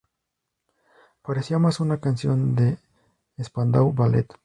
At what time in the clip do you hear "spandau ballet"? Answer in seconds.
3.39-4.33